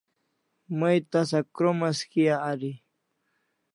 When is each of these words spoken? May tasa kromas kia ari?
May 0.79 0.97
tasa 1.11 1.39
kromas 1.55 1.99
kia 2.11 2.35
ari? 2.51 2.71